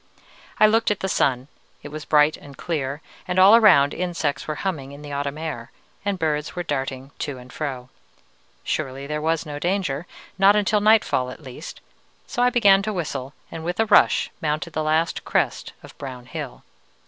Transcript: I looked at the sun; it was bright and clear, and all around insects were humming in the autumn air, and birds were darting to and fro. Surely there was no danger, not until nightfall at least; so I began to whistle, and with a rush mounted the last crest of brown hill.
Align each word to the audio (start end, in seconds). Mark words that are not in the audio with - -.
I 0.59 0.65
looked 0.65 0.89
at 0.89 1.01
the 1.01 1.07
sun; 1.07 1.47
it 1.83 1.89
was 1.89 2.05
bright 2.05 2.35
and 2.35 2.57
clear, 2.57 3.03
and 3.27 3.37
all 3.37 3.55
around 3.55 3.93
insects 3.93 4.47
were 4.47 4.55
humming 4.65 4.93
in 4.93 5.03
the 5.03 5.11
autumn 5.11 5.37
air, 5.37 5.69
and 6.03 6.17
birds 6.17 6.55
were 6.55 6.63
darting 6.63 7.11
to 7.19 7.37
and 7.37 7.53
fro. 7.53 7.89
Surely 8.63 9.05
there 9.05 9.21
was 9.21 9.45
no 9.45 9.59
danger, 9.59 10.07
not 10.39 10.55
until 10.55 10.81
nightfall 10.81 11.29
at 11.29 11.43
least; 11.43 11.81
so 12.25 12.41
I 12.41 12.49
began 12.49 12.81
to 12.81 12.93
whistle, 12.93 13.35
and 13.51 13.63
with 13.63 13.79
a 13.79 13.85
rush 13.85 14.31
mounted 14.41 14.73
the 14.73 14.81
last 14.81 15.23
crest 15.23 15.71
of 15.83 15.95
brown 15.99 16.25
hill. 16.25 16.63